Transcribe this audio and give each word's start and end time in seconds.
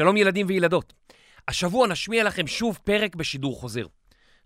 שלום 0.00 0.16
ילדים 0.16 0.46
וילדות. 0.48 0.92
השבוע 1.48 1.86
נשמיע 1.86 2.24
לכם 2.24 2.46
שוב 2.46 2.78
פרק 2.84 3.16
בשידור 3.16 3.60
חוזר. 3.60 3.86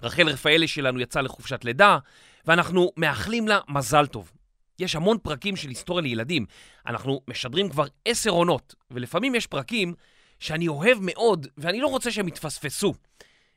רחל 0.03 0.29
רפאלי 0.29 0.69
שלנו 0.69 1.01
יצאה 1.01 1.23
לחופשת 1.23 1.65
לידה, 1.65 1.99
ואנחנו 2.47 2.91
מאחלים 2.97 3.49
לה 3.49 3.59
מזל 3.69 4.07
טוב. 4.07 4.33
יש 4.79 4.97
המון 4.97 5.19
פרקים 5.23 5.57
של 5.57 5.69
היסטוריה 5.69 6.03
לילדים. 6.03 6.47
אנחנו 6.87 7.21
משדרים 7.29 7.69
כבר 7.69 7.87
עשר 8.05 8.31
עונות, 8.31 8.75
ולפעמים 8.91 9.35
יש 9.35 9.47
פרקים 9.47 9.95
שאני 10.41 10.69
אוהב 10.69 10.99
מאוד, 11.01 11.47
ואני 11.59 11.81
לא 11.81 11.87
רוצה 11.87 12.11
שהם 12.11 12.29
יתפספסו. 12.29 12.95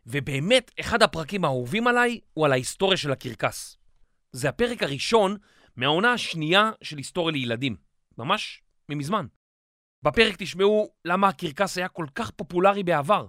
ובאמת, 0.05 0.71
אחד 0.79 1.03
הפרקים 1.03 1.45
האהובים 1.45 1.87
עליי 1.87 2.19
הוא 2.33 2.45
על 2.45 2.51
ההיסטוריה 2.51 2.97
של 2.97 3.11
הקרקס. 3.11 3.77
זה 4.31 4.49
הפרק 4.49 4.83
הראשון 4.83 5.37
מהעונה 5.75 6.13
השנייה 6.13 6.71
של 6.81 6.97
היסטוריה 6.97 7.33
לילדים. 7.33 7.75
ממש 8.17 8.61
ממזמן. 8.89 9.25
בפרק 10.03 10.35
תשמעו 10.37 10.91
למה 11.05 11.27
הקרקס 11.27 11.77
היה 11.77 11.87
כל 11.87 12.05
כך 12.15 12.31
פופולרי 12.31 12.83
בעבר. 12.83 13.25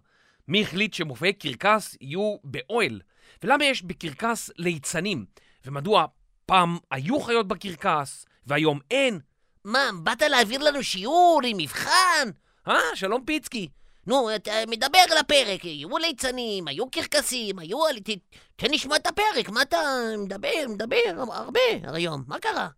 מי 0.48 0.62
החליט 0.62 0.94
שמופעי 0.94 1.32
קרקס 1.32 1.96
יהיו 2.00 2.36
באוהל? 2.44 3.00
ולמה 3.42 3.64
יש 3.64 3.82
בקרקס 3.82 4.50
ליצנים? 4.56 5.24
ומדוע 5.64 6.06
פעם 6.46 6.78
היו 6.90 7.20
חיות 7.20 7.48
בקרקס 7.48 8.26
והיום 8.46 8.78
אין? 8.90 9.20
מה, 9.64 9.90
באת 10.02 10.22
להעביר 10.22 10.62
לנו 10.62 10.82
שיעור 10.82 11.40
עם 11.44 11.56
מבחן? 11.56 12.28
אה, 12.68 12.80
שלום 12.94 13.24
פיצקי. 13.24 13.68
נו, 14.06 14.34
אתה 14.34 14.52
מדבר 14.68 14.98
על 15.10 15.18
הפרק, 15.18 15.62
היו 15.62 15.98
ליצנים, 15.98 16.68
היו 16.68 16.90
קרקסים, 16.90 17.58
היו... 17.58 17.78
ת, 18.04 18.10
תן 18.56 18.70
לשמוע 18.70 18.96
את 18.96 19.06
הפרק, 19.06 19.48
מה 19.48 19.62
אתה 19.62 19.78
מדבר, 20.18 20.68
מדבר 20.68 20.96
הרבה 21.32 21.60
היום, 21.94 22.24
מה 22.26 22.38
קרה? 22.38 22.68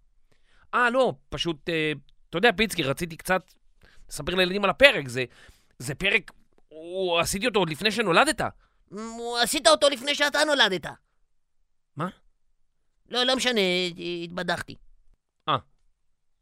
אה, 0.75 0.91
לא, 0.91 1.13
פשוט, 1.29 1.69
אה, 1.69 1.93
אתה 2.31 2.39
יודע, 2.39 2.51
פיצקי, 2.57 2.83
רציתי 2.83 3.17
קצת 3.17 3.43
לספר 4.11 4.35
לילדים 4.35 4.65
על 4.65 4.71
הפרק. 4.71 5.09
זה, 5.09 5.25
זה 5.79 5.95
פרק, 5.95 6.31
הוא, 6.69 7.19
עשיתי 7.19 7.47
אותו 7.47 7.59
עוד 7.59 7.71
לפני 7.71 7.91
שנולדת. 7.91 8.41
עשית 9.43 9.67
אותו 9.67 9.89
לפני 9.89 10.15
שאתה 10.15 10.45
נולדת. 10.45 10.87
מה? 11.97 12.09
לא, 13.09 13.25
לא 13.25 13.37
משנה, 13.37 13.61
התבדחתי. 14.25 14.77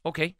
אוקיי. 0.04 0.32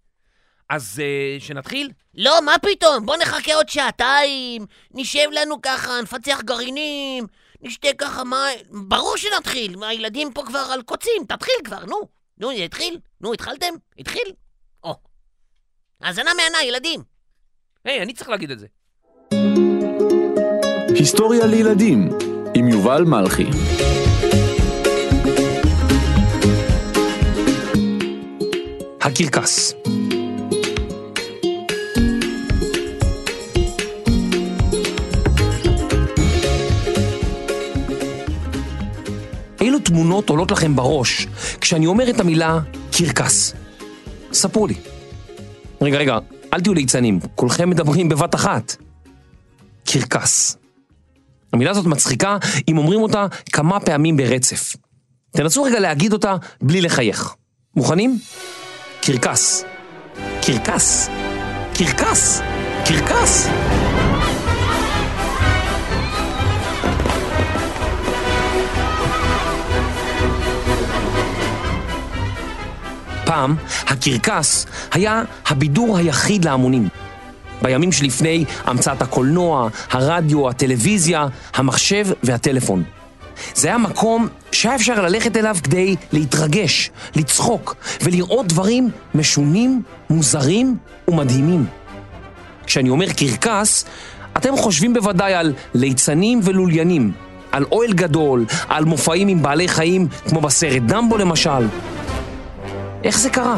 אז 0.71 1.03
אה, 1.05 1.41
שנתחיל? 1.41 1.91
לא, 2.15 2.43
מה 2.45 2.55
פתאום? 2.63 3.07
בוא 3.07 3.17
נחכה 3.17 3.55
עוד 3.55 3.69
שעתיים, 3.69 4.67
נשב 4.91 5.29
לנו 5.33 5.63
ככה, 5.63 6.01
נפצח 6.03 6.41
גרעינים, 6.45 7.27
נשתה 7.61 7.89
ככה 7.99 8.25
מים. 8.25 8.89
ברור 8.89 9.17
שנתחיל, 9.17 9.85
הילדים 9.85 10.33
פה 10.33 10.43
כבר 10.47 10.67
על 10.73 10.83
קוצים, 10.83 11.25
תתחיל 11.29 11.55
כבר, 11.65 11.85
נו. 11.85 12.09
נו, 12.39 12.51
התחיל? 12.51 13.01
נו, 13.21 13.33
התחלתם? 13.33 13.75
התחיל? 13.99 14.33
או. 14.85 14.95
האזנה 16.01 16.31
מהנה, 16.35 16.63
ילדים. 16.63 17.03
היי, 17.89 18.03
אני 18.03 18.13
צריך 18.13 18.31
להגיד 18.31 18.51
את 18.51 18.59
זה. 18.59 18.67
היסטוריה 20.95 21.47
לילדים 21.47 22.09
עם 22.55 22.69
יובל 22.69 23.05
מלכי 23.05 23.45
הקרקס 29.01 29.75
אילו 39.61 39.79
תמונות 39.79 40.29
עולות 40.29 40.51
לכם 40.51 40.77
בראש 40.77 41.27
כשאני 41.61 41.87
אומר 41.87 42.11
את 42.11 42.21
המילה 42.21 42.59
קרקס? 42.93 43.55
ספרו 44.33 44.67
לי. 44.67 44.75
רגע, 45.81 45.99
רגע, 45.99 46.19
אל 46.53 46.61
תהיו 46.61 46.75
ליצנים, 46.75 47.21
כולכם 47.35 47.71
מדברים 47.71 48.09
בבת 48.09 48.35
אחת. 48.35 48.77
קרקס. 49.85 50.57
המילה 51.53 51.71
הזאת 51.71 51.87
מצחיקה 51.87 52.39
אם 52.69 52.79
אומרים 52.79 53.01
אותה 53.01 53.27
כמה 53.53 53.81
פעמים 53.81 54.17
ברצף. 54.17 54.77
תנסו 55.31 55.63
רגע 55.63 55.81
להגיד 55.81 56.13
אותה 56.13 56.37
בלי 56.63 56.81
לחייך. 56.81 57.35
מוכנים? 57.77 58.19
קרקס. 59.03 59.65
קרקס. 60.43 61.09
קרקס. 61.75 62.41
קרקס. 62.85 63.49
פעם, 73.29 73.57
הקרקס 73.87 74.67
היה 74.93 75.23
הבידור 75.47 75.99
היחיד 75.99 76.45
להמונים. 76.45 76.89
בימים 77.63 77.93
שלפני 77.93 78.45
המצאת 78.65 79.03
הקולנוע, 79.03 79.69
הרדיו, 79.91 80.49
הטלוויזיה, 80.49 81.27
המחשב 81.55 82.07
והטלפון. 82.23 82.83
זה 83.55 83.69
היה 83.69 83.79
מקום 83.79 84.29
שהיה 84.53 84.75
אפשר 84.75 85.03
ללכת 85.03 85.37
אליו 85.37 85.57
כדי 85.63 85.97
להתרגש, 86.13 86.91
לצחוק 87.17 87.77
ולראות 88.03 88.47
דברים 88.47 88.91
משונים, 89.15 89.83
מוזרים 90.11 90.77
ומדהימים. 91.09 91.67
כשאני 92.67 92.91
אומר 92.91 93.07
קרקס, 93.13 93.85
אתם 94.37 94.57
חושבים 94.57 94.95
בוודאי 94.95 95.35
על 95.35 95.53
ליצנים 95.75 96.41
ולוליינים, 96.45 97.13
על 97.53 97.65
אוהל 97.73 97.93
גדול, 97.93 98.45
על 98.69 98.85
מופעים 98.85 99.29
עם 99.29 99.43
בעלי 99.43 99.69
חיים 99.69 100.09
כמו 100.29 100.41
בסרט 100.41 100.83
דמבו 100.83 101.19
למשל. 101.19 101.67
איך 103.05 103.19
זה 103.19 103.31
קרה? 103.31 103.57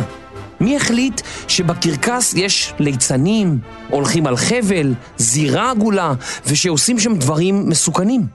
מי 0.61 0.77
החליט 0.77 1.21
שבקרקס 1.49 2.35
יש 2.35 2.75
ליצנים, 2.79 3.59
הולכים 3.89 4.27
על 4.27 4.37
חבל, 4.37 4.95
זירה 5.17 5.71
עגולה, 5.71 6.13
ושעושים 6.47 6.99
שם 6.99 7.15
דברים 7.15 7.69
מסוכנים? 7.69 8.27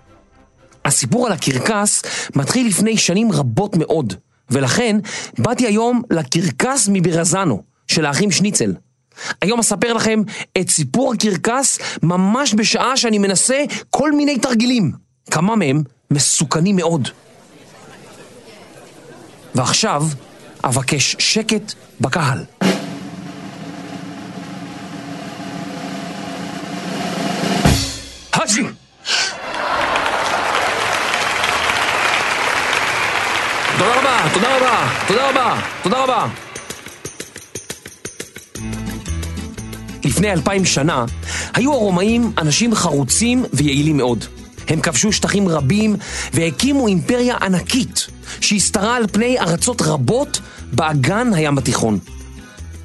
הסיפור 0.86 1.28
על 1.28 1.34
הקרקס 1.34 2.04
מתחיל 2.36 2.68
לפני 2.68 2.98
שנים 2.98 3.32
רבות 3.32 3.76
מאוד, 3.76 4.14
ולכן 4.50 5.00
באתי 5.38 5.68
היום 5.68 6.02
לקרקס 6.12 6.90
מברזנו, 6.92 7.64
של 7.88 8.06
האחים 8.06 8.32
שניצל. 8.32 8.74
היום 9.42 9.60
אספר 9.60 9.94
לכם 9.94 10.22
את 10.58 10.70
סיפור 10.70 11.14
הקרקס 11.14 11.80
ממש 12.04 12.54
בשעה 12.54 12.98
שאני 12.98 13.18
מנסה 13.18 13.64
כל 13.90 14.12
מיני 14.12 14.40
תרגילים, 14.40 14.92
כמה 15.32 15.56
מהם 15.56 15.84
מסוכנים 16.12 16.76
מאוד. 16.76 17.10
ועכשיו 19.56 20.04
אבקש 20.66 21.16
שקט 21.20 21.74
בקהל. 22.02 22.44
תודה 33.78 34.00
רבה, 34.00 34.30
תודה 34.34 34.58
רבה, 34.58 34.88
תודה 35.08 35.30
רבה, 35.30 35.62
תודה 35.84 36.04
רבה. 36.04 36.28
לפני 40.04 40.32
אלפיים 40.32 40.66
שנה 40.66 41.06
היו 41.54 41.74
הרומאים 41.74 42.32
אנשים 42.38 42.76
חרוצים 42.76 43.46
ויעילים 43.54 43.98
מאוד. 43.98 44.26
הם 44.68 44.82
כבשו 44.82 45.12
שטחים 45.12 45.48
רבים 45.48 45.96
והקימו 46.34 46.88
אימפריה 46.88 47.38
ענקית 47.42 48.08
שהשתרעה 48.42 48.96
על 48.96 49.08
פני 49.12 49.40
ארצות 49.40 49.82
רבות 49.82 50.40
באגן 50.76 51.34
הים 51.34 51.58
התיכון. 51.58 52.00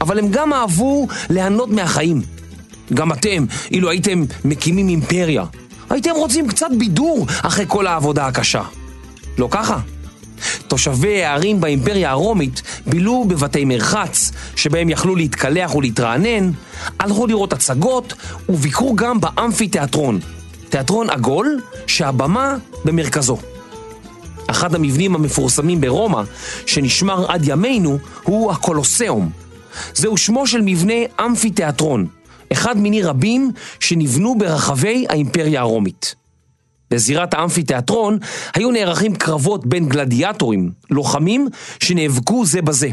אבל 0.01 0.19
הם 0.19 0.29
גם 0.31 0.53
אהבו 0.53 1.09
ליהנות 1.31 1.71
מהחיים. 1.71 2.23
גם 2.95 3.13
אתם, 3.13 3.45
אילו 3.71 3.91
הייתם 3.91 4.25
מקימים 4.45 4.89
אימפריה, 4.89 5.45
הייתם 5.91 6.11
רוצים 6.17 6.49
קצת 6.49 6.67
בידור 6.79 7.27
אחרי 7.43 7.65
כל 7.69 7.87
העבודה 7.87 8.27
הקשה. 8.27 8.63
לא 9.39 9.49
ככה. 9.51 9.79
תושבי 10.69 11.25
הערים 11.25 11.61
באימפריה 11.61 12.11
הרומית 12.11 12.63
בילו 12.87 13.25
בבתי 13.29 13.65
מרחץ, 13.65 14.33
שבהם 14.57 14.89
יכלו 14.89 15.17
להתקלח 15.17 15.75
ולהתרענן, 15.75 16.51
הלכו 16.99 17.27
לראות 17.27 17.53
הצגות 17.53 18.15
וביקרו 18.49 18.97
גם 18.97 19.21
באמפי 19.21 19.69
תיאטרון. 19.69 20.21
תיאטרון 20.69 21.11
עגול 21.11 21.61
שהבמה 21.87 22.57
במרכזו. 22.85 23.39
אחד 24.61 24.75
המבנים 24.75 25.15
המפורסמים 25.15 25.81
ברומא, 25.81 26.23
שנשמר 26.67 27.31
עד 27.31 27.43
ימינו, 27.45 27.99
הוא 28.23 28.53
הקולוסיאום. 28.53 29.31
זהו 29.95 30.17
שמו 30.17 30.47
של 30.47 30.61
מבנה 30.65 30.95
אמפי 31.21 31.51
תיאטרון, 31.51 32.07
אחד 32.53 32.79
מיני 32.79 33.03
רבים 33.03 33.51
שנבנו 33.81 34.39
ברחבי 34.39 35.07
האימפריה 35.09 35.61
הרומית. 35.61 36.15
בזירת 36.91 37.35
האמפי 37.35 37.63
תיאטרון 37.63 38.19
היו 38.55 38.71
נערכים 38.71 39.15
קרבות 39.15 39.67
בין 39.67 39.89
גלדיאטורים, 39.89 40.71
לוחמים 40.91 41.49
שנאבקו 41.81 42.47
זה 42.47 42.63
בזה. 42.63 42.89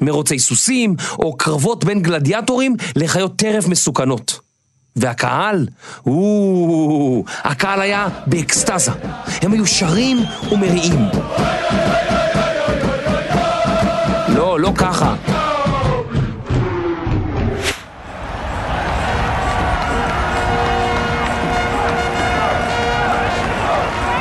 מרוצי 0.00 0.38
סוסים 0.38 0.96
או 1.18 1.36
קרבות 1.36 1.84
בין 1.84 2.02
גלדיאטורים 2.02 2.76
לחיות 2.96 3.36
טרף 3.36 3.68
מסוכנות. 3.68 4.45
והקהל, 4.96 5.66
או, 6.06 7.24
הקהל 7.44 7.80
היה 7.80 8.08
באקסטזה. 8.26 8.92
הם 9.42 9.52
היו 9.52 9.66
שרים 9.66 10.18
ומריעים. 10.52 11.08
לא, 14.28 14.60
לא 14.60 14.72
ככה. 14.76 15.14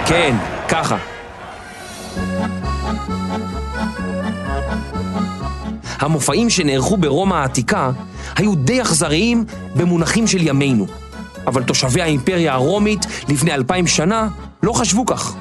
כן, 0.06 0.36
ככה. 0.68 0.98
המופעים 6.00 6.50
שנערכו 6.50 6.98
ברומא 6.98 7.36
העתיקה 7.36 7.92
היו 8.36 8.56
די 8.56 8.82
אכזריים 8.82 9.46
במונחים 9.76 10.28
של 10.28 10.48
ימינו. 10.48 10.88
אבל 11.48 11.64
תושבי 11.64 12.02
האימפריה 12.02 12.54
הרומית 12.54 13.06
לפני 13.30 13.54
אלפיים 13.54 13.88
שנה 13.88 14.28
לא 14.64 14.74
חשבו 14.74 15.06
כך. 15.06 15.36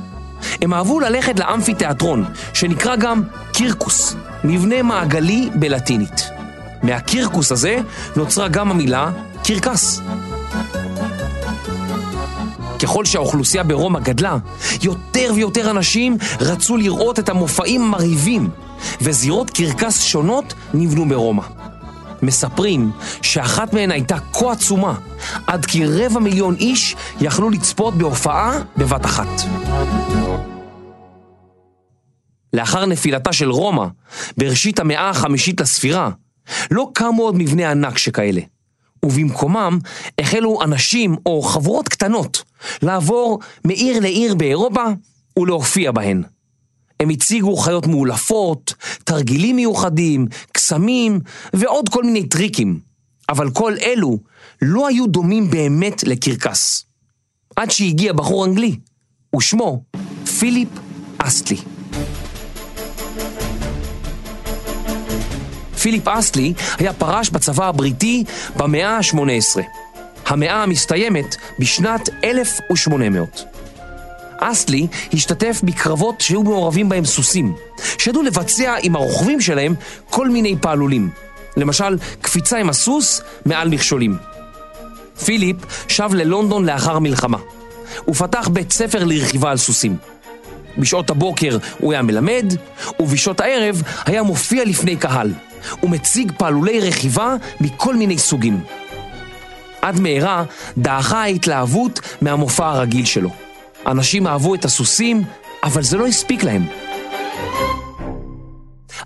הם 0.62 0.74
אהבו 0.74 1.00
ללכת 1.00 1.38
לאמפיתיאטרון, 1.38 2.24
שנקרא 2.54 2.96
גם 2.96 3.22
קירקוס, 3.52 4.16
מבנה 4.44 4.82
מעגלי 4.82 5.50
בלטינית. 5.54 6.30
מהקירקוס 6.82 7.52
הזה 7.52 7.78
נוצרה 8.16 8.48
גם 8.48 8.70
המילה 8.70 9.10
קרקס. 9.44 10.00
ככל 12.82 13.04
שהאוכלוסייה 13.04 13.62
ברומא 13.62 14.00
גדלה, 14.00 14.36
יותר 14.82 15.32
ויותר 15.34 15.70
אנשים 15.70 16.16
רצו 16.40 16.76
לראות 16.76 17.18
את 17.18 17.28
המופעים 17.28 17.82
המרהיבים, 17.82 18.48
וזירות 19.00 19.50
קרקס 19.50 20.00
שונות 20.00 20.54
נבנו 20.74 21.08
ברומא. 21.08 21.42
מספרים 22.26 22.90
שאחת 23.22 23.72
מהן 23.72 23.90
הייתה 23.90 24.18
כה 24.32 24.52
עצומה, 24.52 24.94
עד 25.46 25.64
כי 25.64 25.86
רבע 25.86 26.20
מיליון 26.20 26.54
איש 26.54 26.96
יכלו 27.20 27.50
לצפות 27.50 27.94
בהופעה 27.94 28.58
בבת 28.76 29.04
אחת. 29.04 29.42
לאחר 32.52 32.86
נפילתה 32.86 33.32
של 33.32 33.50
רומא, 33.50 33.86
בראשית 34.36 34.78
המאה 34.80 35.08
החמישית 35.08 35.60
לספירה, 35.60 36.10
לא 36.70 36.90
קמו 36.94 37.22
עוד 37.22 37.34
מבני 37.38 37.64
ענק 37.64 37.98
שכאלה. 37.98 38.40
ובמקומם 39.04 39.78
החלו 40.18 40.62
אנשים 40.62 41.16
או 41.26 41.42
חבורות 41.42 41.88
קטנות 41.88 42.42
לעבור 42.82 43.40
מעיר 43.64 44.00
לעיר 44.00 44.34
באירופה 44.34 44.84
ולהופיע 45.38 45.92
בהן. 45.92 46.22
הם 47.00 47.08
הציגו 47.10 47.56
חיות 47.56 47.86
מאולפות, 47.86 48.74
תרגילים 49.04 49.56
מיוחדים, 49.56 50.26
קסמים 50.64 51.20
ועוד 51.52 51.88
כל 51.88 52.04
מיני 52.04 52.28
טריקים. 52.28 52.80
אבל 53.28 53.50
כל 53.50 53.74
אלו 53.82 54.18
לא 54.62 54.88
היו 54.88 55.06
דומים 55.06 55.50
באמת 55.50 56.02
לקרקס. 56.02 56.84
עד 57.56 57.70
שהגיע 57.70 58.12
בחור 58.12 58.44
אנגלי, 58.44 58.78
ושמו 59.36 59.84
פיליפ 60.38 60.68
אסטלי. 61.18 61.56
פיליפ 65.82 66.08
אסטלי 66.08 66.54
היה 66.78 66.92
פרש 66.92 67.30
בצבא 67.30 67.68
הבריטי 67.68 68.24
במאה 68.56 68.96
ה-18. 68.96 69.60
המאה 70.26 70.62
המסתיימת 70.62 71.36
בשנת 71.58 72.08
1800. 72.24 73.53
אסטלי 74.40 74.86
השתתף 75.12 75.60
בקרבות 75.64 76.20
שהיו 76.20 76.42
מעורבים 76.42 76.88
בהם 76.88 77.04
סוסים, 77.04 77.54
שידעו 77.98 78.22
לבצע 78.22 78.74
עם 78.82 78.96
הרוכבים 78.96 79.40
שלהם 79.40 79.74
כל 80.10 80.28
מיני 80.28 80.56
פעלולים. 80.60 81.10
למשל, 81.56 81.98
קפיצה 82.20 82.58
עם 82.58 82.68
הסוס 82.68 83.20
מעל 83.46 83.68
מכשולים. 83.68 84.16
פיליפ 85.24 85.56
שב 85.88 86.14
ללונדון 86.14 86.66
לאחר 86.66 86.96
המלחמה. 86.96 87.38
הוא 88.04 88.14
פתח 88.14 88.48
בית 88.48 88.72
ספר 88.72 89.04
לרכיבה 89.04 89.50
על 89.50 89.56
סוסים. 89.56 89.96
בשעות 90.78 91.10
הבוקר 91.10 91.58
הוא 91.78 91.92
היה 91.92 92.02
מלמד, 92.02 92.54
ובשעות 93.00 93.40
הערב 93.40 93.82
היה 94.06 94.22
מופיע 94.22 94.64
לפני 94.64 94.96
קהל. 94.96 95.32
ומציג 95.82 96.32
פעלולי 96.38 96.80
רכיבה 96.80 97.36
מכל 97.60 97.96
מיני 97.96 98.18
סוגים. 98.18 98.60
עד 99.82 100.00
מהרה 100.00 100.44
דעכה 100.78 101.22
ההתלהבות 101.22 102.00
מהמופע 102.20 102.68
הרגיל 102.68 103.04
שלו. 103.04 103.43
אנשים 103.86 104.26
אהבו 104.26 104.54
את 104.54 104.64
הסוסים, 104.64 105.22
אבל 105.62 105.82
זה 105.82 105.96
לא 105.96 106.06
הספיק 106.06 106.42
להם. 106.44 106.66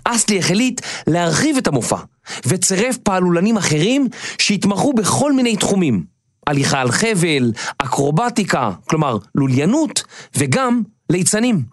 אסלי 0.03 0.39
החליט 0.39 0.81
להרחיב 1.07 1.57
את 1.57 1.67
המופע, 1.67 1.97
וצירף 2.45 2.97
פעלולנים 2.97 3.57
אחרים 3.57 4.07
שהתמחו 4.37 4.93
בכל 4.93 5.33
מיני 5.33 5.55
תחומים. 5.55 6.03
הליכה 6.47 6.81
על 6.81 6.91
חבל, 6.91 7.51
אקרובטיקה, 7.77 8.71
כלומר 8.89 9.17
לוליינות, 9.35 10.03
וגם 10.37 10.81
ליצנים. 11.09 11.63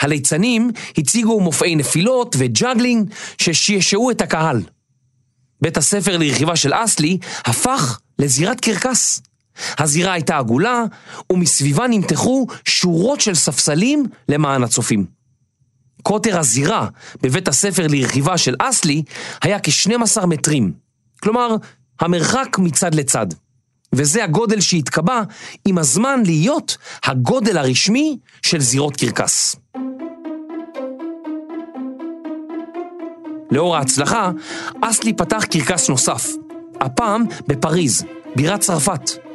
הליצנים 0.00 0.70
הציגו 0.98 1.40
מופעי 1.40 1.76
נפילות 1.76 2.36
וג'אגלינג 2.38 3.10
ששעשעו 3.38 4.10
את 4.10 4.20
הקהל. 4.20 4.62
בית 5.60 5.76
הספר 5.76 6.16
לרכיבה 6.16 6.56
של 6.56 6.72
אסלי 6.74 7.18
הפך 7.44 7.98
לזירת 8.18 8.60
קרקס. 8.60 9.22
הזירה 9.78 10.12
הייתה 10.12 10.38
עגולה, 10.38 10.84
ומסביבה 11.32 11.86
נמתחו 11.88 12.46
שורות 12.64 13.20
של 13.20 13.34
ספסלים 13.34 14.04
למען 14.28 14.62
הצופים. 14.62 15.06
קוטר 16.02 16.38
הזירה 16.38 16.88
בבית 17.22 17.48
הספר 17.48 17.86
לרכיבה 17.86 18.38
של 18.38 18.54
אסלי 18.58 19.02
היה 19.42 19.58
כ-12 19.60 20.26
מטרים, 20.26 20.72
כלומר, 21.22 21.56
המרחק 22.00 22.56
מצד 22.58 22.94
לצד. 22.94 23.26
וזה 23.92 24.24
הגודל 24.24 24.60
שהתקבע 24.60 25.22
עם 25.64 25.78
הזמן 25.78 26.22
להיות 26.24 26.76
הגודל 27.04 27.58
הרשמי 27.58 28.18
של 28.42 28.60
זירות 28.60 28.96
קרקס. 28.96 29.56
לאור 33.50 33.76
ההצלחה, 33.76 34.30
אסלי 34.80 35.12
פתח 35.12 35.44
קרקס 35.44 35.88
נוסף, 35.88 36.28
הפעם 36.80 37.24
בפריז, 37.46 38.04
בירת 38.36 38.60
צרפת. 38.60 39.25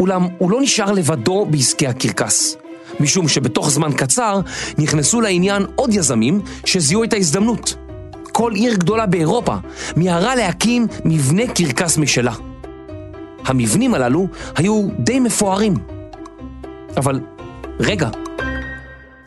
אולם 0.00 0.26
הוא 0.38 0.50
לא 0.50 0.60
נשאר 0.60 0.92
לבדו 0.92 1.46
בעסקי 1.50 1.86
הקרקס, 1.86 2.56
משום 3.00 3.28
שבתוך 3.28 3.70
זמן 3.70 3.92
קצר 3.92 4.40
נכנסו 4.78 5.20
לעניין 5.20 5.66
עוד 5.74 5.90
יזמים 5.94 6.40
שזיהו 6.64 7.04
את 7.04 7.12
ההזדמנות. 7.12 7.74
כל 8.32 8.52
עיר 8.54 8.74
גדולה 8.74 9.06
באירופה 9.06 9.56
מיהרה 9.96 10.34
להקים 10.34 10.86
מבנה 11.04 11.42
קרקס 11.54 11.98
משלה. 11.98 12.32
המבנים 13.44 13.94
הללו 13.94 14.26
היו 14.56 14.88
די 14.98 15.20
מפוארים. 15.20 15.74
אבל 16.96 17.20
רגע, 17.80 18.08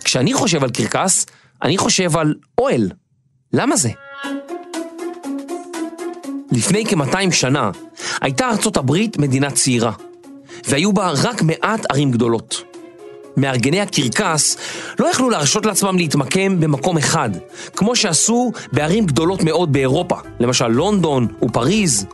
כשאני 0.04 0.34
חושב 0.34 0.64
על 0.64 0.70
קרקס, 0.70 1.26
אני 1.64 1.78
חושב 1.78 2.18
על 2.18 2.36
אוהל. 2.58 2.90
למה 3.54 3.76
זה? 3.76 3.90
לפני 6.52 6.86
כ-200 6.86 7.32
שנה 7.32 7.72
הייתה 8.22 8.50
ארצות 8.50 8.78
הברית 8.78 9.18
מדינה 9.18 9.52
צעירה, 9.52 9.92
והיו 10.68 10.94
בה 10.94 11.12
רק 11.24 11.42
מעט 11.42 11.86
ערים 11.90 12.12
גדולות. 12.12 12.64
מארגני 13.38 13.82
הקרקס 13.82 14.58
לא 15.00 15.08
יכלו 15.08 15.30
להרשות 15.30 15.66
לעצמם 15.66 15.98
להתמקם 15.98 16.60
במקום 16.60 16.98
אחד, 16.98 17.30
כמו 17.76 17.96
שעשו 17.96 18.52
בערים 18.72 19.06
גדולות 19.06 19.44
מאוד 19.44 19.74
באירופה, 19.74 20.16
למשל 20.40 20.68
לונדון 20.68 21.28
ופריז. 21.44 22.06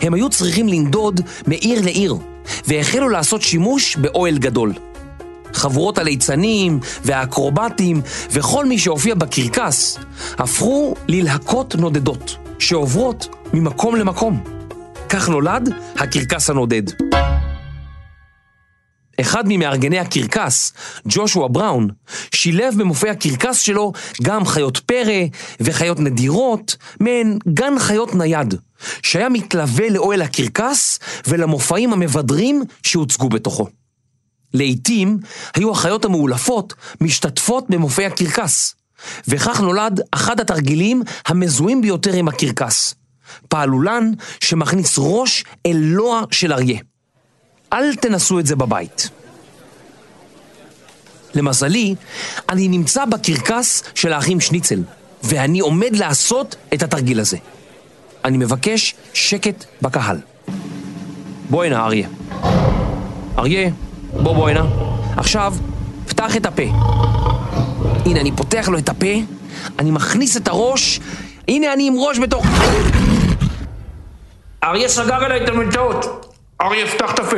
הם 0.00 0.14
היו 0.14 0.30
צריכים 0.30 0.68
לנדוד 0.68 1.20
מעיר 1.46 1.84
לעיר, 1.84 2.16
והחלו 2.66 3.08
לעשות 3.08 3.42
שימוש 3.42 3.96
באוהל 3.96 4.38
גדול. 4.38 4.72
חבורות 5.52 5.98
הליצנים 5.98 6.80
והאקרובטים 7.04 8.00
וכל 8.30 8.66
מי 8.66 8.78
שהופיע 8.78 9.14
בקרקס 9.14 9.98
הפכו 10.38 10.94
ללהקות 11.08 11.76
נודדות, 11.76 12.36
שעוברות 12.58 13.28
ממקום 13.52 13.96
למקום. 13.96 14.44
כך 15.08 15.28
נולד 15.28 15.74
הקרקס 15.96 16.50
הנודד. 16.50 17.03
אחד 19.20 19.44
ממארגני 19.48 19.98
הקרקס, 19.98 20.72
ג'ושוע 21.08 21.48
בראון, 21.50 21.88
שילב 22.34 22.74
במופעי 22.78 23.10
הקרקס 23.10 23.60
שלו 23.60 23.92
גם 24.22 24.46
חיות 24.46 24.78
פרא 24.78 25.20
וחיות 25.60 26.00
נדירות, 26.00 26.76
מעין 27.00 27.38
גן 27.48 27.78
חיות 27.78 28.14
נייד, 28.14 28.54
שהיה 29.02 29.28
מתלווה 29.28 29.88
לאוהל 29.88 30.22
הקרקס 30.22 30.98
ולמופעים 31.26 31.92
המבדרים 31.92 32.62
שהוצגו 32.82 33.28
בתוכו. 33.28 33.66
לעתים 34.54 35.18
היו 35.54 35.70
החיות 35.70 36.04
המאולפות 36.04 36.74
משתתפות 37.00 37.64
במופעי 37.68 38.06
הקרקס, 38.06 38.74
וכך 39.28 39.60
נולד 39.60 40.00
אחד 40.12 40.40
התרגילים 40.40 41.02
המזוהים 41.26 41.80
ביותר 41.80 42.12
עם 42.12 42.28
הקרקס. 42.28 42.94
פעלולן 43.48 44.10
שמכניס 44.40 44.94
ראש 44.98 45.44
אל 45.66 45.76
לוע 45.76 46.22
של 46.30 46.52
אריה. 46.52 46.78
אל 47.74 47.94
תנסו 47.94 48.38
את 48.38 48.46
זה 48.46 48.56
בבית. 48.56 49.08
למזלי, 51.34 51.94
אני 52.48 52.68
נמצא 52.68 53.04
בקרקס 53.04 53.82
של 53.94 54.12
האחים 54.12 54.40
שניצל, 54.40 54.82
ואני 55.22 55.60
עומד 55.60 55.96
לעשות 55.96 56.56
את 56.74 56.82
התרגיל 56.82 57.20
הזה. 57.20 57.36
אני 58.24 58.38
מבקש 58.38 58.94
שקט 59.14 59.64
בקהל. 59.82 60.18
בוא 61.50 61.64
הנה, 61.64 61.84
אריה. 61.84 62.08
אריה, 63.38 63.70
בוא 64.12 64.34
בוא 64.34 64.48
הנה. 64.48 64.64
עכשיו, 65.16 65.54
פתח 66.06 66.36
את 66.36 66.46
הפה. 66.46 66.62
הנה, 68.06 68.20
אני 68.20 68.32
פותח 68.32 68.68
לו 68.68 68.78
את 68.78 68.88
הפה, 68.88 69.14
אני 69.78 69.90
מכניס 69.90 70.36
את 70.36 70.48
הראש, 70.48 71.00
הנה 71.48 71.72
אני 71.72 71.86
עם 71.86 71.94
ראש 71.96 72.18
בתוך... 72.18 72.46
אריה 74.64 74.88
סגר 74.88 75.24
עליי 75.24 75.44
את 75.44 75.48
המלטעות. 75.48 76.33
אריה, 76.60 76.86
פתח 76.86 77.14
את 77.14 77.18
הפה. 77.18 77.36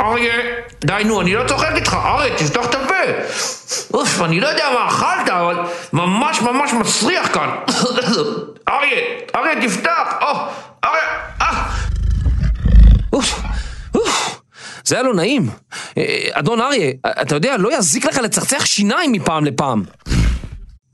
אריה, 0.00 0.34
די 0.84 1.02
נו, 1.04 1.20
אני 1.20 1.34
לא 1.34 1.44
צוחק 1.48 1.72
איתך, 1.74 1.96
אריה, 2.04 2.36
תפתח 2.36 2.66
את 2.66 2.74
הפה. 2.74 2.94
אוף, 3.94 4.22
אני 4.22 4.40
לא 4.40 4.46
יודע 4.46 4.64
מה 4.74 4.88
אכלת, 4.88 5.28
אבל 5.28 5.56
ממש 5.92 6.40
ממש 6.42 6.72
מסריח 6.72 7.34
כאן. 7.34 7.48
אריה, 8.68 9.00
אריה, 9.36 9.68
תפתח. 9.68 10.14
או, 10.20 10.28
אריה, 10.84 11.02
אה. 11.40 11.64
אוף, 13.12 13.40
אוף, 13.94 14.40
זה 14.84 14.94
היה 14.94 15.02
לא 15.02 15.14
נעים. 15.14 15.50
אה, 15.98 16.28
אדון 16.32 16.60
אריה, 16.60 16.92
אתה 17.06 17.34
יודע, 17.34 17.56
לא 17.56 17.78
יזיק 17.78 18.04
לך 18.04 18.18
לצחצח 18.18 18.64
שיניים 18.64 19.12
מפעם 19.12 19.44
לפעם. 19.44 19.82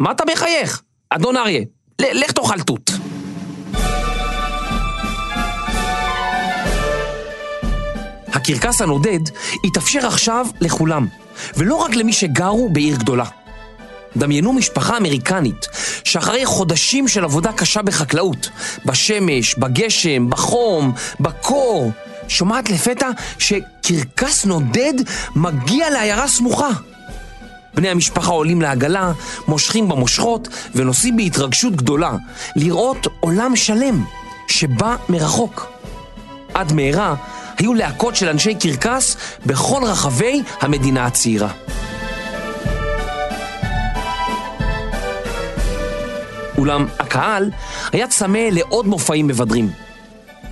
מה 0.00 0.11
אתה 0.11 0.25
מחייך? 0.33 0.83
אדון 1.11 1.37
אריה, 1.37 1.61
לך 2.00 2.33
תאכל 2.33 2.61
תות. 2.61 2.90
הקרקס 8.45 8.83
הנודד 8.83 9.21
התאפשר 9.65 10.07
עכשיו 10.07 10.47
לכולם, 10.61 11.07
ולא 11.57 11.75
רק 11.75 11.95
למי 11.95 12.13
שגרו 12.13 12.69
בעיר 12.69 12.97
גדולה. 12.97 13.25
דמיינו 14.17 14.53
משפחה 14.53 14.97
אמריקנית 14.97 15.67
שאחרי 16.05 16.47
חודשים 16.47 17.09
של 17.09 17.25
עבודה 17.25 17.53
קשה 17.53 17.83
בחקלאות, 17.83 18.49
בשמש, 18.87 19.55
בגשם, 19.59 20.31
בחום, 20.31 20.93
בקור, 21.21 21.93
שומעת 22.29 22.71
לפתע 22.71 23.09
שקרקס 23.39 24.45
נודד 24.45 24.95
מגיע 25.37 25.91
לעיירה 25.91 26.29
סמוכה. 26.29 26.71
בני 27.75 27.89
המשפחה 27.89 28.31
עולים 28.31 28.63
לעגלה, 28.63 29.13
מושכים 29.49 29.89
במושכות 29.89 30.49
ונוסעים 30.75 31.17
בהתרגשות 31.17 31.77
גדולה 31.77 32.13
לראות 32.57 33.07
עולם 33.21 33.57
שלם 33.57 34.05
שבא 34.49 34.97
מרחוק. 35.09 35.67
עד 36.55 36.73
מהרה 36.73 37.15
היו 37.59 37.75
להקות 37.75 38.17
של 38.17 38.29
אנשי 38.29 38.55
קרקס 38.55 39.17
בכל 39.47 39.83
רחבי 39.85 40.43
המדינה 40.61 41.07
הצעירה. 41.07 41.53
אולם 46.59 46.87
הקהל 46.99 47.51
היה 47.93 48.09
צמא 48.09 48.49
לעוד 48.53 48.87
מופעים 48.87 49.27
מבדרים. 49.27 49.71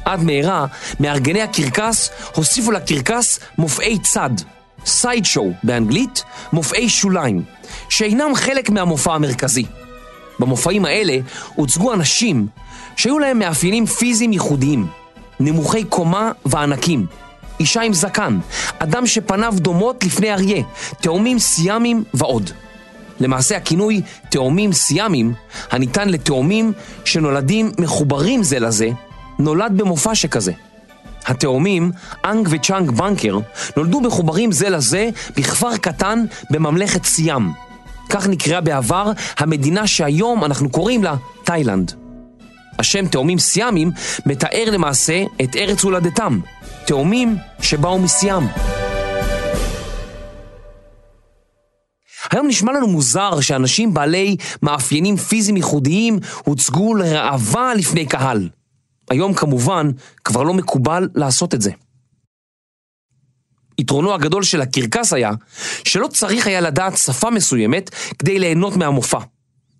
עד 0.04 0.22
מהרה, 0.22 0.66
מארגני 1.00 1.42
הקרקס 1.42 2.10
הוסיפו 2.34 2.70
לקרקס 2.70 3.40
מופעי 3.58 3.98
צד, 3.98 4.30
סייד 4.84 5.24
שואו 5.24 5.52
באנגלית, 5.62 6.24
מופעי 6.52 6.88
שוליים, 6.88 7.42
שאינם 7.88 8.34
חלק 8.34 8.70
מהמופע 8.70 9.14
המרכזי. 9.14 9.64
במופעים 10.38 10.84
האלה 10.84 11.16
הוצגו 11.54 11.92
אנשים 11.92 12.46
שהיו 12.96 13.18
להם 13.18 13.38
מאפיינים 13.38 13.86
פיזיים 13.86 14.32
ייחודיים, 14.32 14.86
נמוכי 15.44 15.84
קומה 15.84 16.32
וענקים, 16.44 17.06
אישה 17.60 17.82
עם 17.82 17.92
זקן, 17.92 18.38
אדם 18.78 19.06
שפניו 19.06 19.54
דומות 19.56 20.04
לפני 20.04 20.32
אריה, 20.32 20.62
תאומים 21.00 21.38
סיאמים 21.38 22.04
ועוד. 22.14 22.50
למעשה 23.20 23.56
הכינוי 23.56 24.02
תאומים 24.30 24.72
סיאמים, 24.72 25.34
הניתן 25.70 26.08
לתאומים 26.08 26.72
שנולדים 27.04 27.70
מחוברים 27.78 28.42
זה 28.42 28.58
לזה, 28.58 28.88
נולד 29.38 29.72
במופע 29.76 30.14
שכזה. 30.14 30.52
התאומים, 31.26 31.92
אנג 32.24 32.48
וצ'אנג 32.50 32.90
בנקר, 32.90 33.38
נולדו 33.76 34.00
מחוברים 34.00 34.52
זה 34.52 34.70
לזה 34.70 35.10
בכפר 35.36 35.76
קטן 35.76 36.24
בממלכת 36.50 37.04
סיאם. 37.04 37.50
כך 38.08 38.28
נקראה 38.28 38.60
בעבר 38.60 39.12
המדינה 39.38 39.86
שהיום 39.86 40.44
אנחנו 40.44 40.70
קוראים 40.70 41.04
לה 41.04 41.14
תאילנד. 41.44 42.01
השם 42.78 43.06
תאומים 43.06 43.38
סיאמים 43.38 43.90
מתאר 44.26 44.64
למעשה 44.72 45.24
את 45.44 45.56
ארץ 45.56 45.82
הולדתם, 45.82 46.40
תאומים 46.86 47.36
שבאו 47.60 47.98
מסיאם. 47.98 48.42
היום 52.30 52.46
נשמע 52.46 52.72
לנו 52.72 52.86
מוזר 52.86 53.40
שאנשים 53.40 53.94
בעלי 53.94 54.36
מאפיינים 54.62 55.16
פיזיים 55.16 55.56
ייחודיים 55.56 56.18
הוצגו 56.44 56.94
לראווה 56.94 57.74
לפני 57.74 58.06
קהל. 58.06 58.48
היום 59.10 59.34
כמובן 59.34 59.90
כבר 60.24 60.42
לא 60.42 60.54
מקובל 60.54 61.08
לעשות 61.14 61.54
את 61.54 61.62
זה. 61.62 61.70
יתרונו 63.78 64.14
הגדול 64.14 64.42
של 64.42 64.60
הקרקס 64.60 65.12
היה 65.12 65.30
שלא 65.84 66.06
צריך 66.06 66.46
היה 66.46 66.60
לדעת 66.60 66.96
שפה 66.96 67.30
מסוימת 67.30 67.90
כדי 68.18 68.38
ליהנות 68.38 68.76
מהמופע. 68.76 69.18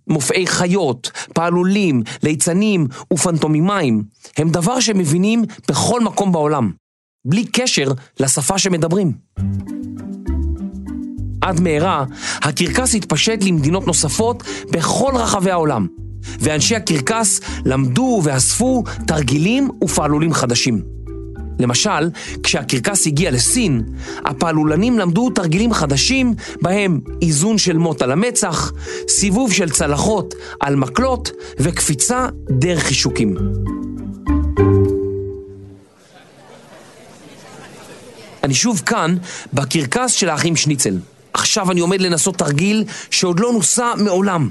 מופעי 0.08 0.46
חיות, 0.46 1.10
פעלולים, 1.34 2.02
ליצנים 2.22 2.86
ופנטומימיים 3.12 4.02
הם 4.36 4.50
דבר 4.50 4.80
שמבינים 4.80 5.44
בכל 5.68 6.00
מקום 6.00 6.32
בעולם, 6.32 6.70
בלי 7.24 7.44
קשר 7.44 7.92
לשפה 8.20 8.58
שמדברים. 8.58 9.12
עד 11.40 11.60
מהרה, 11.60 12.04
הקרקס 12.42 12.94
התפשט 12.94 13.44
למדינות 13.44 13.86
נוספות 13.86 14.42
בכל 14.72 15.12
רחבי 15.14 15.50
העולם, 15.50 15.86
ואנשי 16.40 16.76
הקרקס 16.76 17.40
למדו 17.64 18.20
ואספו 18.24 18.84
תרגילים 19.06 19.70
ופעלולים 19.84 20.32
חדשים. 20.32 21.01
למשל, 21.62 22.10
כשהקרקס 22.42 23.06
הגיע 23.06 23.30
לסין, 23.30 23.82
הפעלולנים 24.24 24.98
למדו 24.98 25.30
תרגילים 25.30 25.72
חדשים, 25.72 26.34
בהם 26.62 27.00
איזון 27.22 27.58
של 27.58 27.78
מוט 27.78 28.02
על 28.02 28.12
המצח, 28.12 28.72
סיבוב 29.08 29.52
של 29.52 29.70
צלחות 29.70 30.34
על 30.60 30.76
מקלות 30.76 31.30
וקפיצה 31.58 32.26
דרך 32.50 32.82
חישוקים. 32.82 33.36
אני 38.42 38.54
שוב 38.54 38.82
כאן, 38.86 39.16
בקרקס 39.52 40.12
של 40.12 40.28
האחים 40.28 40.56
שניצל. 40.56 40.98
עכשיו 41.32 41.70
אני 41.70 41.80
עומד 41.80 42.00
לנסות 42.00 42.36
תרגיל 42.36 42.84
שעוד 43.10 43.40
לא 43.40 43.52
נוסה 43.52 43.92
מעולם. 43.96 44.48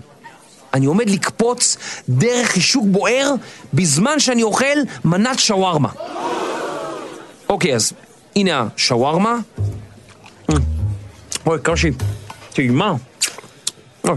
אני 0.74 0.86
עומד 0.86 1.10
לקפוץ 1.10 1.77
דרך 2.10 2.48
חישוק 2.48 2.86
בוער 2.88 3.34
בזמן 3.74 4.20
שאני 4.20 4.44
אוכל 4.44 4.77
מנת 5.06 5.39
שווארמה. 5.39 5.89
אוקיי, 7.51 7.75
אז 7.75 7.93
הנה 8.36 8.67
השווארמה. 8.75 9.36
אוי, 11.46 11.58
קשי, 11.63 11.91
טעימה. 12.53 12.93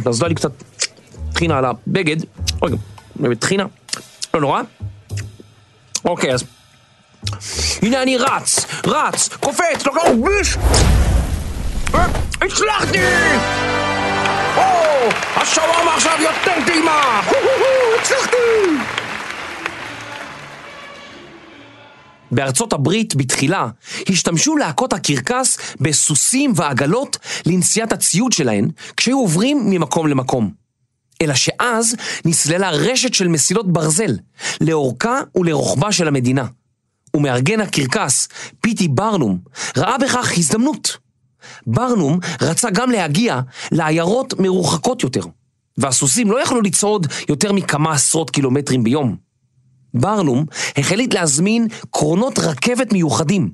נזלה 0.07 0.29
לי 0.29 0.35
קצת 0.35 0.53
טחינה 1.33 1.59
על 1.59 1.65
הבגד. 1.65 2.17
אוי, 2.63 3.37
טחינה. 3.37 3.65
לא 4.35 4.41
נורא. 4.41 4.63
אוקיי, 6.05 6.35
אז... 6.35 6.45
הנה 7.83 8.03
אני 8.03 8.17
רץ, 8.17 8.67
רץ, 8.87 9.29
קופץ, 9.29 9.87
לא 9.87 9.93
קרוב, 9.93 10.27
ביש! 10.27 10.57
הצלחתי! 12.43 12.99
או, 14.57 14.63
השווארמה 15.37 15.95
עכשיו 15.95 16.19
יותר 16.21 16.67
טעימה! 16.67 17.21
הצלחתי! 18.01 18.84
בארצות 22.31 22.73
הברית 22.73 23.15
בתחילה 23.15 23.69
השתמשו 24.09 24.57
להקות 24.57 24.93
הקרקס 24.93 25.59
בסוסים 25.81 26.53
ועגלות 26.57 27.17
לנשיאת 27.47 27.93
הציוד 27.93 28.33
שלהן 28.33 28.71
כשהיו 28.97 29.19
עוברים 29.19 29.71
ממקום 29.71 30.07
למקום. 30.07 30.51
אלא 31.23 31.35
שאז 31.35 31.97
נסללה 32.25 32.71
רשת 32.71 33.15
של 33.15 33.29
מסילות 33.29 33.73
ברזל 33.73 34.17
לאורכה 34.61 35.21
ולרוחבה 35.37 35.93
של 35.93 36.09
המדינה. 36.09 36.47
ומארגן 37.17 37.61
הקרקס, 37.61 38.29
פיטי 38.61 38.89
ברנום, 38.89 39.39
ראה 39.77 39.99
בכך 39.99 40.33
הזדמנות. 40.37 40.99
ברנום 41.67 42.19
רצה 42.41 42.71
גם 42.71 42.91
להגיע 42.91 43.41
לעיירות 43.73 44.35
מרוחקות 44.41 45.03
יותר, 45.03 45.23
והסוסים 45.79 46.31
לא 46.31 46.43
יכלו 46.43 46.61
לצעוד 46.61 47.07
יותר 47.29 47.53
מכמה 47.53 47.93
עשרות 47.93 48.31
קילומטרים 48.31 48.85
ביום. 48.85 49.17
ברנום 49.95 50.45
החליט 50.77 51.15
להזמין 51.15 51.69
קרונות 51.91 52.39
רכבת 52.39 52.93
מיוחדים, 52.93 53.51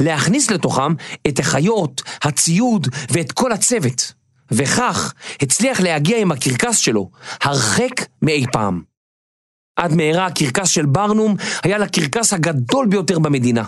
להכניס 0.00 0.50
לתוכם 0.50 0.94
את 1.28 1.38
החיות, 1.38 2.02
הציוד 2.22 2.88
ואת 3.10 3.32
כל 3.32 3.52
הצוות, 3.52 4.12
וכך 4.50 5.14
הצליח 5.42 5.80
להגיע 5.80 6.18
עם 6.18 6.32
הקרקס 6.32 6.76
שלו 6.76 7.10
הרחק 7.42 8.06
מאי 8.22 8.44
פעם. 8.52 8.82
עד 9.76 9.94
מהרה 9.94 10.26
הקרקס 10.26 10.68
של 10.68 10.86
ברנום 10.86 11.36
היה 11.62 11.78
לקרקס 11.78 12.32
הגדול 12.32 12.86
ביותר 12.86 13.18
במדינה. 13.18 13.64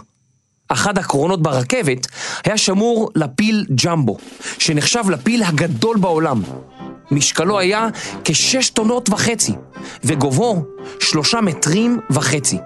אחד 0.69 0.99
הקרונות 0.99 1.43
ברכבת 1.43 2.07
היה 2.45 2.59
שמור 2.59 3.11
לפיל 3.14 3.67
ג'מבו, 3.85 4.19
שנחשב 4.59 5.11
לפיל 5.11 5.43
הגדול 5.43 5.97
בעולם. 5.97 6.43
משקלו 7.12 7.59
היה 7.59 7.88
כשש 8.25 8.71
טונות 8.71 9.09
וחצי, 9.11 9.52
וגובהו 10.04 10.64
שלושה 11.00 11.40
מטרים 11.40 12.00
וחצי. 12.11 12.59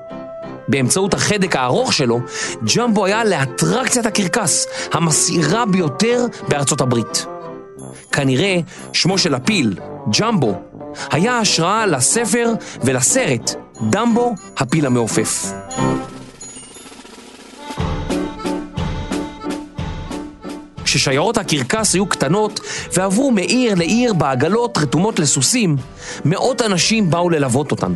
באמצעות 0.69 1.15
החדק 1.15 1.57
הארוך 1.57 1.93
שלו, 1.93 2.21
ג'מבו 2.77 3.05
היה 3.05 3.25
לאטרקציית 3.25 4.07
הקרקס, 4.07 4.67
המסעירה 4.93 5.67
ביותר 5.67 6.27
בארצות 6.49 6.81
הברית. 6.81 7.27
כנראה 8.13 8.59
שמו 8.93 9.19
של 9.19 9.35
הפיל, 9.35 9.75
ג'מבו, 10.21 10.55
היה 11.11 11.39
השראה 11.39 11.87
לספר 11.87 12.53
ולסרט 12.85 13.55
דמבו, 13.91 14.35
הפיל 14.57 14.87
המעופף. 14.87 15.53
כששיירות 20.97 21.39
הקרקס 21.39 21.95
היו 21.95 22.07
קטנות 22.07 22.61
ועברו 22.93 23.31
מעיר 23.31 23.75
לעיר 23.75 24.15
בעגלות 24.15 24.79
רתומות 24.79 25.19
לסוסים, 25.19 25.77
מאות 26.25 26.63
אנשים 26.63 27.11
באו 27.11 27.31
ללוות 27.31 27.71
אותן. 27.71 27.95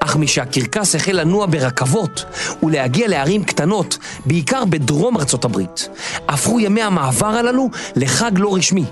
אך 0.00 0.16
משהקרקס 0.16 0.94
החל 0.94 1.12
לנוע 1.12 1.46
ברכבות 1.46 2.24
ולהגיע 2.62 3.08
לערים 3.08 3.44
קטנות, 3.44 3.98
בעיקר 4.26 4.64
בדרום 4.64 5.16
ארצות 5.16 5.44
הברית, 5.44 5.88
הפכו 6.28 6.60
ימי 6.60 6.82
המעבר 6.82 7.26
הללו 7.26 7.70
לחג 7.96 8.30
לא 8.34 8.54
רשמי, 8.54 8.84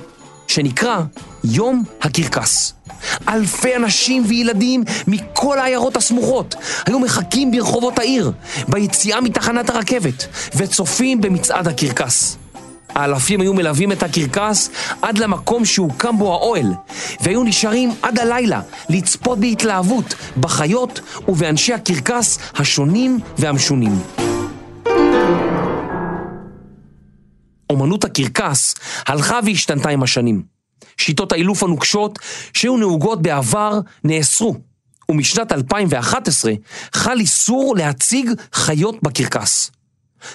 שנקרא 0.46 1.00
יום 1.44 1.84
הקרקס. 2.02 2.74
אלפי 3.28 3.76
אנשים 3.76 4.24
וילדים 4.28 4.84
מכל 5.06 5.58
העיירות 5.58 5.96
הסמוכות 5.96 6.54
היו 6.86 6.98
מחכים 6.98 7.50
ברחובות 7.50 7.98
העיר, 7.98 8.32
ביציאה 8.68 9.20
מתחנת 9.20 9.70
הרכבת, 9.70 10.26
וצופים 10.56 11.20
במצעד 11.20 11.68
הקרקס. 11.68 12.39
האלפים 12.94 13.40
היו 13.40 13.54
מלווים 13.54 13.92
את 13.92 14.02
הקרקס 14.02 14.70
עד 15.02 15.18
למקום 15.18 15.64
שהוקם 15.64 16.18
בו 16.18 16.32
האוהל, 16.32 16.72
והיו 17.20 17.44
נשארים 17.44 17.90
עד 18.02 18.18
הלילה 18.18 18.60
לצפות 18.88 19.38
בהתלהבות 19.38 20.14
בחיות 20.40 21.00
ובאנשי 21.28 21.72
הקרקס 21.72 22.38
השונים 22.54 23.18
והמשונים. 23.38 23.92
אומנות 27.70 28.04
הקרקס 28.04 28.74
הלכה 29.06 29.40
והשתנתה 29.46 29.88
עם 29.88 30.02
השנים. 30.02 30.42
שיטות 30.96 31.32
האילוף 31.32 31.62
הנוקשות 31.62 32.18
שהיו 32.54 32.76
נהוגות 32.76 33.22
בעבר 33.22 33.80
נאסרו, 34.04 34.54
ומשנת 35.10 35.52
2011 35.52 36.52
חל 36.94 37.18
איסור 37.20 37.74
להציג 37.76 38.30
חיות 38.52 39.02
בקרקס. 39.02 39.70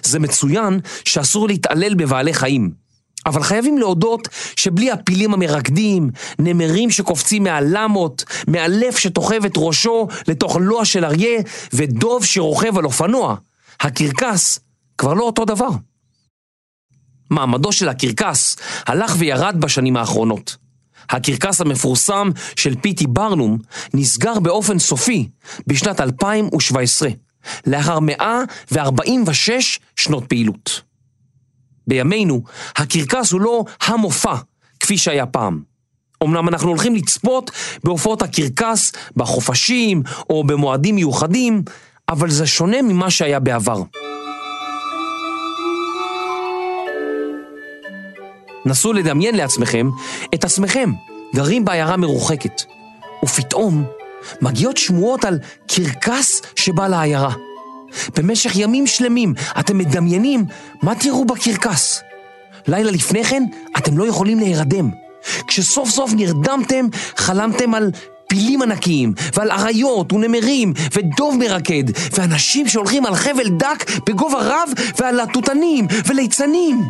זה 0.04 0.20
מצוין 0.20 0.80
שאסור 1.06 1.48
להתעלל 1.48 1.96
בבעלי 1.96 2.34
חיים, 2.34 2.72
אבל 3.26 3.44
חייבים 3.44 3.78
להודות 3.78 4.28
שבלי 4.56 4.92
הפילים 4.92 5.34
המרקדים, 5.34 6.10
נמרים 6.40 6.92
שקופצים 6.92 7.44
מהלמות, 7.44 8.24
מאלף 8.48 8.98
שתוכב 8.98 9.46
את 9.46 9.54
ראשו 9.58 10.08
לתוך 10.28 10.58
לוע 10.62 10.86
של 10.86 11.06
אריה, 11.06 11.42
ודוב 11.74 12.26
שרוכב 12.26 12.78
על 12.78 12.86
אופנוע, 12.86 13.36
הקרקס 13.80 14.60
כבר 14.98 15.14
לא 15.14 15.24
אותו 15.24 15.46
דבר. 15.46 15.70
מעמדו 17.30 17.72
של 17.72 17.90
הקרקס 17.90 18.58
הלך 18.88 19.16
וירד 19.18 19.56
בשנים 19.60 19.98
האחרונות. 19.98 20.58
הקרקס 21.10 21.62
המפורסם 21.62 22.30
של 22.56 22.76
פיטי 22.82 23.08
ברנום 23.08 23.58
נסגר 23.94 24.40
באופן 24.40 24.80
סופי 24.80 25.30
בשנת 25.68 26.02
2017, 26.02 27.10
לאחר 27.68 28.00
146 28.00 29.80
שנות 29.96 30.26
פעילות. 30.28 30.82
בימינו, 31.88 32.44
הקרקס 32.76 33.32
הוא 33.32 33.42
לא 33.42 33.64
המופע 33.82 34.36
כפי 34.80 34.98
שהיה 34.98 35.26
פעם. 35.26 35.62
אמנם 36.24 36.50
אנחנו 36.50 36.70
הולכים 36.70 36.96
לצפות 36.96 37.52
בהופעות 37.84 38.22
הקרקס 38.22 38.92
בחופשים 39.16 40.04
או 40.30 40.44
במועדים 40.44 40.96
מיוחדים, 40.96 41.64
אבל 42.10 42.30
זה 42.30 42.48
שונה 42.48 42.82
ממה 42.82 43.12
שהיה 43.12 43.40
בעבר. 43.40 43.82
נסו 48.66 48.94
לדמיין 48.94 49.36
לעצמכם 49.36 49.90
את 50.34 50.44
עצמכם 50.44 50.90
גרים 51.36 51.66
בעיירה 51.66 51.98
מרוחקת, 51.98 52.62
ופתאום 53.26 53.86
מגיעות 54.42 54.78
שמועות 54.78 55.26
על 55.26 55.40
קרקס 55.68 56.42
שבא 56.56 56.88
לעיירה. 56.88 57.34
במשך 58.16 58.56
ימים 58.56 58.88
שלמים 58.88 59.34
אתם 59.60 59.78
מדמיינים 59.78 60.46
מה 60.84 60.96
תראו 60.96 61.26
בקרקס. 61.26 62.02
לילה 62.68 62.92
לפני 62.92 63.24
כן 63.24 63.44
אתם 63.78 63.98
לא 63.98 64.08
יכולים 64.08 64.40
להירדם. 64.40 64.90
כשסוף 65.48 65.90
סוף 65.90 66.12
נרדמתם, 66.16 66.88
חלמתם 67.16 67.74
על 67.74 67.92
פילים 68.30 68.62
ענקיים, 68.62 69.14
ועל 69.34 69.52
אריות 69.52 70.14
ונמרים, 70.14 70.74
ודוב 70.94 71.38
מרקד, 71.38 71.84
ואנשים 72.12 72.68
שהולכים 72.68 73.06
על 73.06 73.16
חבל 73.16 73.48
דק 73.50 73.92
בגובה 74.06 74.40
רב, 74.42 74.70
ועל 75.00 75.16
להטוטנים 75.16 75.88
וליצנים. 76.06 76.82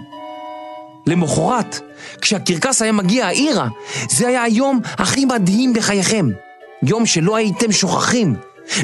למחרת, 1.08 1.80
כשהקרקס 2.22 2.82
היה 2.82 2.92
מגיע 2.92 3.26
העירה, 3.26 3.68
זה 4.10 4.28
היה 4.28 4.44
היום 4.44 4.80
הכי 4.98 5.26
מדהים 5.26 5.74
בחייכם. 5.74 6.30
יום 6.88 7.06
שלא 7.06 7.36
הייתם 7.36 7.72
שוכחים. 7.72 8.36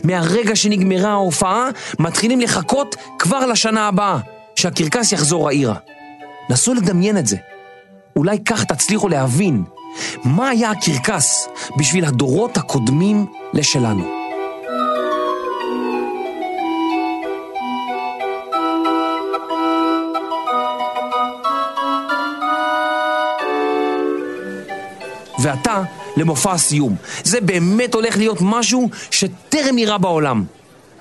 מהרגע 0.04 0.56
שנגמרה 0.56 1.10
ההופעה, 1.10 1.70
מתחילים 2.00 2.40
לחכות 2.40 2.96
כבר 3.20 3.46
לשנה 3.46 3.88
הבאה, 3.88 4.18
שהקרקס 4.56 5.12
יחזור 5.12 5.48
העירה. 5.48 5.76
נסו 6.50 6.74
לדמיין 6.74 7.18
את 7.18 7.28
זה. 7.28 7.38
אולי 8.16 8.38
כך 8.46 8.64
תצליחו 8.64 9.10
להבין 9.10 9.64
מה 10.24 10.50
היה 10.50 10.72
הקרקס 10.72 11.48
בשביל 11.78 12.06
הדורות 12.06 12.58
הקודמים 12.58 13.26
לשלנו. 13.54 14.21
ועתה 25.40 25.84
למופע 26.18 26.52
הסיום. 26.52 26.96
זה 27.24 27.42
באמת 27.42 27.94
הולך 27.94 28.18
להיות 28.18 28.38
משהו 28.42 28.90
שטרם 29.12 29.76
נראה 29.76 29.98
בעולם. 29.98 30.44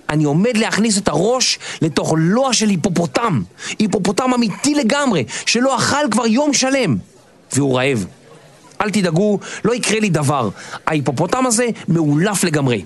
אני 0.09 0.25
עומד 0.25 0.57
להכניס 0.57 0.99
את 0.99 1.09
הראש 1.09 1.59
לתוך 1.83 2.15
לוע 2.17 2.53
של 2.53 2.69
היפופוטם. 2.69 3.43
היפופוטם 3.79 4.35
אמיתי 4.35 4.75
לגמרי, 4.75 5.25
שלא 5.47 5.77
אכל 5.77 6.11
כבר 6.11 6.27
יום 6.27 6.53
שלם. 6.53 6.97
והוא 7.53 7.77
רעב. 7.77 8.07
אל 8.81 8.91
תדאגו, 8.91 9.39
לא 9.65 9.75
יקרה 9.75 10.01
לי 10.01 10.09
דבר. 10.09 10.49
ההיפופוטם 10.87 11.47
הזה 11.47 11.67
מאולף 11.89 12.45
לגמרי. 12.45 12.85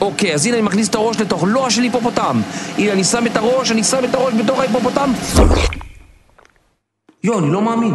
אוקיי, 0.00 0.34
אז 0.34 0.46
הנה 0.46 0.56
אני 0.56 0.62
מכניס 0.62 0.88
את 0.88 0.94
הראש 0.94 1.20
לתוך 1.20 1.44
לוע 1.44 1.70
של 1.70 1.82
היפופוטם. 1.82 2.40
הנה 2.78 2.92
אני 2.92 3.04
שם 3.04 3.26
את 3.26 3.36
הראש, 3.36 3.70
אני 3.70 3.84
שם 3.84 4.04
את 4.04 4.14
הראש 4.14 4.34
בתוך 4.34 4.58
ההיפופוטם. 4.58 5.12
יואו, 7.24 7.38
אני 7.38 7.52
לא 7.52 7.62
מאמין. 7.62 7.94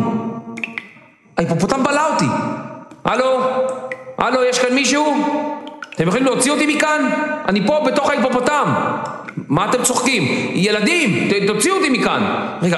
ההיפופוטם 1.41 1.83
בלע 1.83 2.05
אותי. 2.13 2.25
הלו? 3.05 3.39
הלו, 4.17 4.43
יש 4.43 4.59
כאן 4.59 4.73
מישהו? 4.73 5.15
אתם 5.95 6.07
יכולים 6.07 6.25
להוציא 6.25 6.51
אותי 6.51 6.75
מכאן? 6.75 7.09
אני 7.47 7.67
פה 7.67 7.83
בתוך 7.87 8.09
ההיפופוטם. 8.09 8.73
מה 9.47 9.69
אתם 9.69 9.83
צוחקים? 9.83 10.51
ילדים, 10.53 11.29
תוציאו 11.47 11.75
אותי 11.75 11.89
מכאן. 11.89 12.23
רגע, 12.61 12.77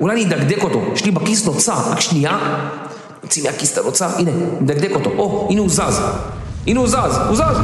אולי 0.00 0.14
אני 0.14 0.24
אדקדק 0.34 0.62
אותו. 0.62 0.82
יש 0.94 1.04
לי 1.04 1.10
בכיס 1.10 1.46
נוצר, 1.46 1.76
רק 1.90 2.00
שנייה. 2.00 2.38
נוציא 3.22 3.42
מהכיס 3.50 3.72
את 3.72 3.78
הנוצר, 3.78 4.08
הנה, 4.18 4.30
נדקדק 4.60 4.90
אותו. 4.94 5.10
או, 5.10 5.48
הנה 5.50 5.60
הוא 5.60 5.68
זז. 5.68 6.02
הנה 6.66 6.80
הוא 6.80 6.88
זז, 6.88 7.18
הוא 7.28 7.36
זז. 7.36 7.58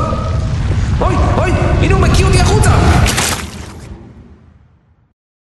אוי, 1.00 1.14
אוי, 1.38 1.50
הנה 1.80 1.94
הוא 1.94 2.02
מקיא 2.02 2.24
אותי 2.24 2.38
החוצה. 2.38 2.70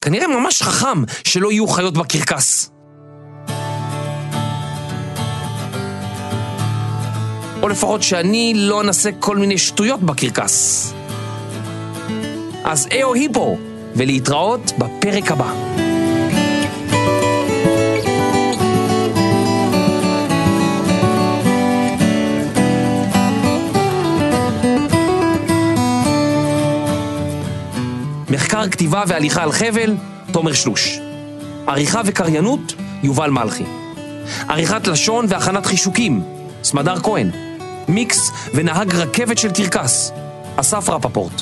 כנראה 0.02 0.28
ממש 0.28 0.62
חכם 0.62 1.04
שלא 1.24 1.52
יהיו 1.52 1.68
חיות 1.68 1.98
בקרקס. 1.98 2.75
או 7.66 7.70
לפחות 7.70 8.04
שאני 8.04 8.54
לא 8.56 8.82
אנסה 8.82 9.10
כל 9.20 9.38
מיני 9.38 9.58
שטויות 9.58 10.00
בקרקס. 10.04 10.94
אז 12.64 12.88
אהו 12.92 13.14
היפו, 13.14 13.58
ולהתראות 13.96 14.72
בפרק 14.78 15.32
הבא. 15.32 15.54
מחקר 28.30 28.70
כתיבה 28.70 29.04
והליכה 29.08 29.44
על 29.44 29.52
חבל, 29.52 29.96
תומר 30.32 30.54
שלוש. 30.54 31.00
עריכה 31.68 32.02
וקריינות, 32.06 32.74
יובל 33.04 33.30
מלכי. 33.30 33.66
עריכת 34.48 34.88
לשון 34.88 35.26
והכנת 35.30 35.66
חישוקים, 35.66 36.24
סמדר 36.64 37.00
כהן. 37.00 37.45
מיקס 37.88 38.32
ונהג 38.54 38.96
רכבת 38.96 39.38
של 39.38 39.52
קרקס, 39.52 40.12
אסף 40.56 40.90
רפפורט. 40.90 41.42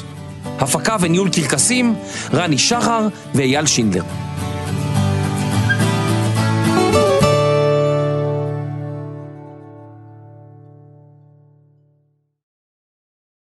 הפקה 0.59 0.95
וניהול 0.99 1.29
קרקסים, 1.29 1.95
רני 2.33 2.57
שחר 2.57 3.07
ואייל 3.35 3.65
שינדלר. 3.65 4.03